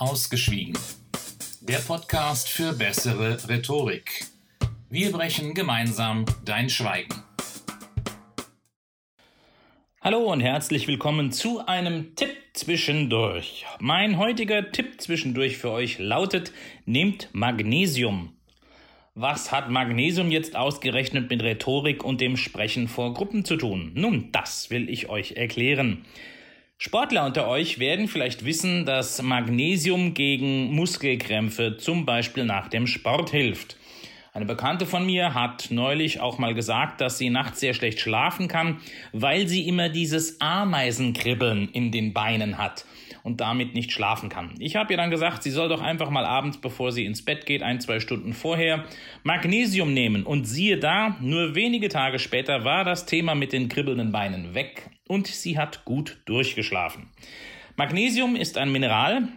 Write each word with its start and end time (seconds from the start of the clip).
Ausgeschwiegen. 0.00 0.72
Der 1.60 1.76
Podcast 1.76 2.48
für 2.48 2.72
bessere 2.72 3.46
Rhetorik. 3.50 4.24
Wir 4.88 5.12
brechen 5.12 5.52
gemeinsam 5.52 6.24
dein 6.42 6.70
Schweigen. 6.70 7.22
Hallo 10.00 10.32
und 10.32 10.40
herzlich 10.40 10.88
willkommen 10.88 11.32
zu 11.32 11.66
einem 11.66 12.16
Tipp 12.16 12.34
zwischendurch. 12.54 13.66
Mein 13.78 14.16
heutiger 14.16 14.72
Tipp 14.72 15.02
zwischendurch 15.02 15.58
für 15.58 15.70
euch 15.70 15.98
lautet, 15.98 16.54
nehmt 16.86 17.28
Magnesium. 17.34 18.32
Was 19.14 19.52
hat 19.52 19.68
Magnesium 19.68 20.30
jetzt 20.30 20.56
ausgerechnet 20.56 21.28
mit 21.28 21.42
Rhetorik 21.42 22.02
und 22.04 22.22
dem 22.22 22.38
Sprechen 22.38 22.88
vor 22.88 23.12
Gruppen 23.12 23.44
zu 23.44 23.56
tun? 23.56 23.92
Nun, 23.94 24.32
das 24.32 24.70
will 24.70 24.88
ich 24.88 25.10
euch 25.10 25.32
erklären. 25.32 26.06
Sportler 26.82 27.26
unter 27.26 27.46
euch 27.46 27.78
werden 27.78 28.08
vielleicht 28.08 28.46
wissen, 28.46 28.86
dass 28.86 29.20
Magnesium 29.20 30.14
gegen 30.14 30.74
Muskelkrämpfe 30.74 31.76
zum 31.76 32.06
Beispiel 32.06 32.46
nach 32.46 32.68
dem 32.68 32.86
Sport 32.86 33.28
hilft. 33.28 33.76
Eine 34.32 34.46
Bekannte 34.46 34.86
von 34.86 35.04
mir 35.04 35.34
hat 35.34 35.66
neulich 35.68 36.20
auch 36.20 36.38
mal 36.38 36.54
gesagt, 36.54 37.02
dass 37.02 37.18
sie 37.18 37.28
nachts 37.28 37.60
sehr 37.60 37.74
schlecht 37.74 38.00
schlafen 38.00 38.48
kann, 38.48 38.80
weil 39.12 39.46
sie 39.46 39.68
immer 39.68 39.90
dieses 39.90 40.40
Ameisenkribbeln 40.40 41.68
in 41.68 41.92
den 41.92 42.14
Beinen 42.14 42.56
hat 42.56 42.86
und 43.22 43.40
damit 43.40 43.74
nicht 43.74 43.92
schlafen 43.92 44.28
kann. 44.28 44.54
Ich 44.58 44.76
habe 44.76 44.92
ihr 44.92 44.96
dann 44.96 45.10
gesagt, 45.10 45.42
sie 45.42 45.50
soll 45.50 45.68
doch 45.68 45.80
einfach 45.80 46.10
mal 46.10 46.24
abends, 46.24 46.58
bevor 46.58 46.92
sie 46.92 47.04
ins 47.04 47.24
Bett 47.24 47.46
geht, 47.46 47.62
ein, 47.62 47.80
zwei 47.80 48.00
Stunden 48.00 48.32
vorher 48.32 48.84
Magnesium 49.22 49.92
nehmen. 49.92 50.24
Und 50.24 50.44
siehe 50.44 50.78
da, 50.78 51.16
nur 51.20 51.54
wenige 51.54 51.88
Tage 51.88 52.18
später 52.18 52.64
war 52.64 52.84
das 52.84 53.06
Thema 53.06 53.34
mit 53.34 53.52
den 53.52 53.68
kribbelnden 53.68 54.12
Beinen 54.12 54.54
weg 54.54 54.90
und 55.08 55.26
sie 55.26 55.58
hat 55.58 55.84
gut 55.84 56.22
durchgeschlafen. 56.26 57.10
Magnesium 57.76 58.36
ist 58.36 58.58
ein 58.58 58.72
Mineral, 58.72 59.28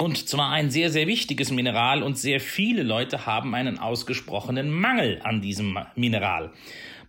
und 0.00 0.28
zwar 0.28 0.50
ein 0.50 0.70
sehr, 0.70 0.88
sehr 0.88 1.06
wichtiges 1.06 1.50
Mineral 1.50 2.02
und 2.02 2.16
sehr 2.16 2.40
viele 2.40 2.82
Leute 2.82 3.26
haben 3.26 3.54
einen 3.54 3.78
ausgesprochenen 3.78 4.70
Mangel 4.70 5.20
an 5.22 5.42
diesem 5.42 5.78
Mineral. 5.94 6.52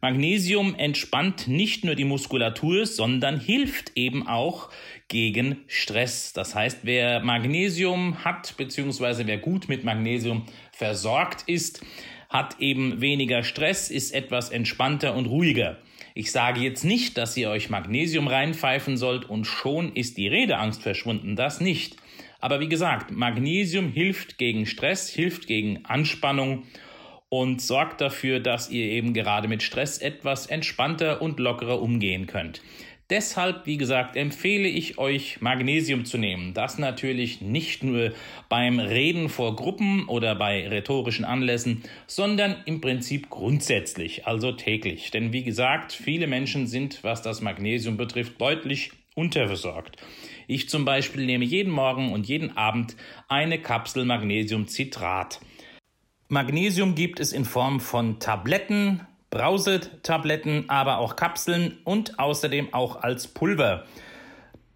Magnesium 0.02 0.74
entspannt 0.74 1.48
nicht 1.48 1.86
nur 1.86 1.94
die 1.94 2.06
Muskulatur, 2.06 2.88
sondern 2.88 3.40
hilft 3.40 3.92
eben 3.96 4.28
auch 4.28 4.70
gegen 5.08 5.58
Stress. 5.68 6.34
Das 6.34 6.56
heißt, 6.56 6.80
wer 6.82 7.20
Magnesium 7.20 8.26
hat, 8.26 8.58
beziehungsweise 8.58 9.28
wer 9.28 9.38
gut 9.38 9.70
mit 9.70 9.84
Magnesium 9.84 10.48
versorgt 10.72 11.44
ist, 11.48 11.86
hat 12.30 12.60
eben 12.60 13.00
weniger 13.00 13.44
Stress, 13.44 13.92
ist 13.92 14.12
etwas 14.12 14.50
entspannter 14.50 15.16
und 15.16 15.28
ruhiger. 15.28 15.78
Ich 16.16 16.32
sage 16.32 16.62
jetzt 16.62 16.84
nicht, 16.84 17.18
dass 17.18 17.38
ihr 17.38 17.52
euch 17.52 17.70
Magnesium 17.70 18.28
reinpfeifen 18.28 18.98
sollt 18.98 19.30
und 19.30 19.46
schon 19.46 19.94
ist 19.96 20.18
die 20.18 20.28
Redeangst 20.28 20.82
verschwunden, 20.82 21.36
das 21.36 21.62
nicht. 21.62 21.98
Aber 22.40 22.60
wie 22.60 22.70
gesagt, 22.70 23.12
Magnesium 23.12 23.92
hilft 23.92 24.40
gegen 24.40 24.66
Stress, 24.66 25.10
hilft 25.10 25.46
gegen 25.46 25.86
Anspannung 25.86 26.64
und 27.32 27.62
sorgt 27.62 28.02
dafür, 28.02 28.42
dass 28.42 28.70
ihr 28.70 28.86
eben 28.88 29.14
gerade 29.14 29.48
mit 29.48 29.64
Stress 29.64 30.00
etwas 30.00 30.48
entspannter 30.48 31.22
und 31.22 31.40
lockerer 31.40 31.82
umgehen 31.82 32.28
könnt. 32.28 32.62
Deshalb, 33.10 33.66
wie 33.66 33.78
gesagt, 33.78 34.18
empfehle 34.18 34.68
ich 34.68 34.98
euch, 34.98 35.40
Magnesium 35.40 36.04
zu 36.04 36.18
nehmen. 36.18 36.54
Das 36.54 36.78
natürlich 36.78 37.40
nicht 37.40 37.84
nur 37.84 38.12
beim 38.50 38.80
Reden 38.80 39.30
vor 39.30 39.56
Gruppen 39.56 40.10
oder 40.10 40.36
bei 40.36 40.68
rhetorischen 40.68 41.24
Anlässen, 41.24 41.84
sondern 42.06 42.58
im 42.66 42.82
Prinzip 42.82 43.30
grundsätzlich, 43.30 44.28
also 44.28 44.52
täglich. 44.52 45.10
Denn 45.12 45.32
wie 45.32 45.44
gesagt, 45.44 45.94
viele 45.94 46.28
Menschen 46.28 46.68
sind, 46.68 47.02
was 47.02 47.22
das 47.22 47.40
Magnesium 47.40 47.96
betrifft, 47.96 48.40
deutlich 48.42 48.92
unterversorgt. 49.16 49.96
Ich 50.48 50.68
zum 50.68 50.84
Beispiel 50.84 51.26
nehme 51.26 51.46
jeden 51.46 51.72
Morgen 51.72 52.12
und 52.12 52.28
jeden 52.28 52.58
Abend 52.58 52.98
eine 53.30 53.58
Kapsel 53.58 54.04
Magnesiumcitrat. 54.04 55.40
Magnesium 56.34 56.96
gibt 56.96 57.20
es 57.20 57.34
in 57.34 57.44
Form 57.44 57.82
von 57.82 58.20
Tabletten, 58.20 59.02
Brausetabletten, 59.32 60.70
aber 60.70 61.00
auch 61.00 61.18
Kapseln 61.18 61.80
und 61.84 62.20
außerdem 62.20 62.74
auch 62.74 63.04
als 63.04 63.28
Pulver. 63.28 63.84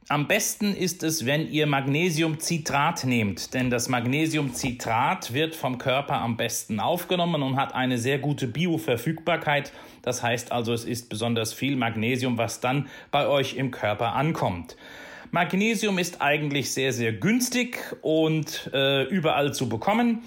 Am 0.10 0.28
besten 0.28 0.76
ist 0.76 1.02
es, 1.02 1.26
wenn 1.26 1.50
ihr 1.50 1.66
Magnesiumcitrat 1.66 3.06
nehmt, 3.06 3.54
denn 3.54 3.70
das 3.70 3.88
Magnesiumcitrat 3.88 5.32
wird 5.32 5.56
vom 5.56 5.78
Körper 5.78 6.16
am 6.16 6.36
besten 6.36 6.82
aufgenommen 6.82 7.42
und 7.42 7.56
hat 7.56 7.74
eine 7.74 8.00
sehr 8.00 8.20
gute 8.20 8.48
Bioverfügbarkeit. 8.48 9.72
Das 10.02 10.22
heißt 10.22 10.52
also, 10.52 10.74
es 10.74 10.84
ist 10.84 11.08
besonders 11.08 11.54
viel 11.54 11.78
Magnesium, 11.78 12.38
was 12.38 12.60
dann 12.60 12.90
bei 13.12 13.30
euch 13.30 13.56
im 13.56 13.72
Körper 13.72 14.12
ankommt. 14.12 14.76
Magnesium 15.32 16.00
ist 16.00 16.22
eigentlich 16.22 16.74
sehr, 16.74 16.92
sehr 16.92 17.14
günstig 17.14 17.96
und 18.02 18.70
äh, 18.74 19.04
überall 19.04 19.54
zu 19.54 19.70
bekommen. 19.70 20.22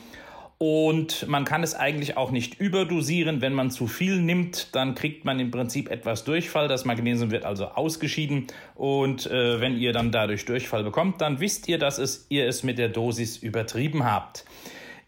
Und 0.61 1.29
man 1.29 1.45
kann 1.45 1.63
es 1.63 1.77
eigentlich 1.77 2.17
auch 2.17 2.33
nicht 2.33 2.59
überdosieren. 2.59 3.41
Wenn 3.41 3.55
man 3.55 3.71
zu 3.71 3.87
viel 3.87 4.21
nimmt, 4.21 4.75
dann 4.75 4.97
kriegt 4.97 5.25
man 5.25 5.39
im 5.39 5.53
Prinzip 5.53 5.89
etwas 5.89 6.25
Durchfall. 6.25 6.67
Das 6.67 6.85
Magnesium 6.85 7.31
wird 7.31 7.45
also 7.45 7.67
ausgeschieden. 7.67 8.49
Und 8.75 9.27
äh, 9.27 9.61
wenn 9.61 9.79
ihr 9.79 9.93
dann 9.93 10.11
dadurch 10.11 10.45
Durchfall 10.47 10.83
bekommt, 10.83 11.21
dann 11.21 11.39
wisst 11.39 11.69
ihr, 11.69 11.79
dass 11.79 11.99
es, 11.99 12.27
ihr 12.29 12.49
es 12.49 12.65
mit 12.65 12.77
der 12.79 12.89
Dosis 12.89 13.37
übertrieben 13.37 14.05
habt. 14.05 14.45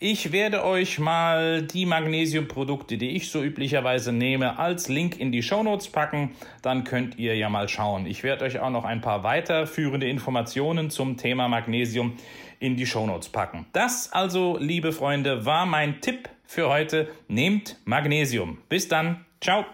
Ich 0.03 0.33
werde 0.33 0.65
euch 0.65 0.99
mal 0.99 1.61
die 1.61 1.85
Magnesiumprodukte, 1.85 2.97
die 2.97 3.11
ich 3.11 3.31
so 3.31 3.43
üblicherweise 3.43 4.13
nehme, 4.15 4.59
als 4.59 4.89
Link 4.89 5.21
in 5.21 5.31
die 5.31 5.43
Shownotes 5.43 5.89
packen. 5.89 6.35
Dann 6.63 6.85
könnt 6.85 7.19
ihr 7.19 7.37
ja 7.37 7.51
mal 7.51 7.69
schauen. 7.69 8.07
Ich 8.07 8.23
werde 8.23 8.47
euch 8.47 8.61
auch 8.61 8.71
noch 8.71 8.87
ein 8.87 9.03
paar 9.03 9.25
weiterführende 9.25 10.09
Informationen 10.09 10.89
zum 10.89 11.19
Thema 11.19 11.49
Magnesium 11.49 12.15
in 12.61 12.77
die 12.77 12.87
Shownotes 12.87 13.29
packen. 13.29 13.67
Das 13.75 14.11
also, 14.11 14.57
liebe 14.59 14.93
Freunde, 14.93 15.45
war 15.45 15.67
mein 15.67 16.01
Tipp 16.01 16.31
für 16.47 16.71
heute. 16.71 17.11
Nehmt 17.29 17.77
Magnesium. 17.85 18.57
Bis 18.71 18.89
dann. 18.89 19.27
Ciao. 19.43 19.67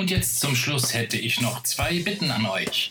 Und 0.00 0.10
jetzt 0.10 0.40
zum 0.40 0.56
Schluss 0.56 0.94
hätte 0.94 1.18
ich 1.18 1.42
noch 1.42 1.62
zwei 1.62 1.98
Bitten 1.98 2.30
an 2.30 2.46
euch. 2.46 2.90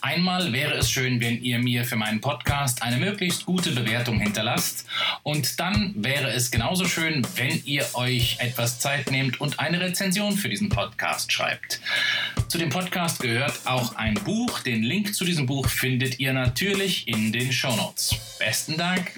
Einmal 0.00 0.52
wäre 0.52 0.74
es 0.74 0.90
schön, 0.90 1.20
wenn 1.20 1.40
ihr 1.44 1.60
mir 1.60 1.84
für 1.84 1.94
meinen 1.94 2.20
Podcast 2.20 2.82
eine 2.82 2.96
möglichst 2.96 3.46
gute 3.46 3.70
Bewertung 3.70 4.18
hinterlasst. 4.18 4.84
Und 5.22 5.60
dann 5.60 5.94
wäre 5.96 6.32
es 6.32 6.50
genauso 6.50 6.86
schön, 6.86 7.24
wenn 7.36 7.62
ihr 7.66 7.86
euch 7.94 8.38
etwas 8.40 8.80
Zeit 8.80 9.12
nehmt 9.12 9.40
und 9.40 9.60
eine 9.60 9.78
Rezension 9.78 10.36
für 10.36 10.48
diesen 10.48 10.70
Podcast 10.70 11.30
schreibt. 11.30 11.80
Zu 12.48 12.58
dem 12.58 12.70
Podcast 12.70 13.20
gehört 13.20 13.52
auch 13.66 13.94
ein 13.94 14.14
Buch. 14.14 14.58
Den 14.58 14.82
Link 14.82 15.14
zu 15.14 15.24
diesem 15.24 15.46
Buch 15.46 15.68
findet 15.68 16.18
ihr 16.18 16.32
natürlich 16.32 17.06
in 17.06 17.30
den 17.30 17.52
Show 17.52 17.76
Notes. 17.76 18.16
Besten 18.40 18.76
Dank. 18.76 19.12